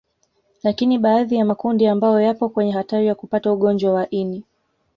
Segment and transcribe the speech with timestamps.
[0.63, 4.43] Lakini baadhi ya makundi ambayo yapo kwenye hatari ya kupata ugonjwa wa ini